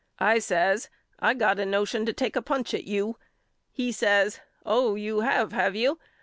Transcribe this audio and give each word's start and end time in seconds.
I 0.17 0.39
says 0.39 0.89
I 1.19 1.35
got 1.35 1.59
a 1.59 1.65
notion 1.67 2.07
to 2.07 2.11
take 2.11 2.35
a 2.35 2.41
punch 2.41 2.73
at 2.73 2.85
you. 2.85 3.19
He 3.69 3.91
says 3.91 4.41
Oh 4.65 4.95
you 4.95 5.19
have 5.19 5.51
have 5.51 5.75
you? 5.75 5.99